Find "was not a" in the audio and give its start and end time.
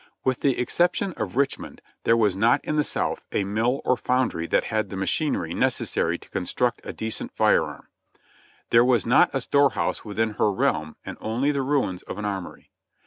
8.87-9.41